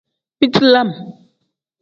Biti 0.39 0.63
lam. 0.73 0.89